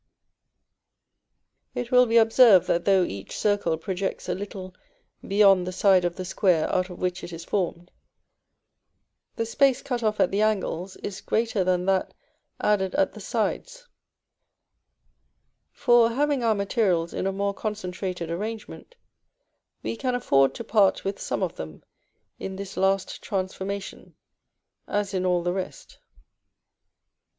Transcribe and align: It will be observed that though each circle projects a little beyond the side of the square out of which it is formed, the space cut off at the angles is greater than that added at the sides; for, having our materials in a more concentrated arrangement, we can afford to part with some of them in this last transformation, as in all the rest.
It 1.75 1.91
will 1.91 2.07
be 2.07 2.17
observed 2.17 2.65
that 2.65 2.85
though 2.85 3.03
each 3.03 3.37
circle 3.37 3.77
projects 3.77 4.27
a 4.27 4.33
little 4.33 4.73
beyond 5.27 5.67
the 5.67 5.71
side 5.71 6.05
of 6.05 6.15
the 6.15 6.25
square 6.25 6.67
out 6.73 6.89
of 6.89 6.97
which 6.97 7.23
it 7.23 7.31
is 7.31 7.45
formed, 7.45 7.91
the 9.35 9.45
space 9.45 9.83
cut 9.83 10.01
off 10.01 10.19
at 10.19 10.31
the 10.31 10.41
angles 10.41 10.95
is 11.03 11.21
greater 11.21 11.63
than 11.63 11.85
that 11.85 12.15
added 12.59 12.95
at 12.95 13.13
the 13.13 13.19
sides; 13.19 13.87
for, 15.71 16.09
having 16.09 16.43
our 16.43 16.55
materials 16.55 17.13
in 17.13 17.27
a 17.27 17.31
more 17.31 17.53
concentrated 17.53 18.31
arrangement, 18.31 18.95
we 19.83 19.95
can 19.95 20.15
afford 20.15 20.55
to 20.55 20.63
part 20.63 21.05
with 21.05 21.19
some 21.21 21.43
of 21.43 21.57
them 21.57 21.83
in 22.39 22.55
this 22.55 22.75
last 22.75 23.21
transformation, 23.21 24.15
as 24.87 25.13
in 25.13 25.27
all 25.27 25.43
the 25.43 25.53
rest. 25.53 25.99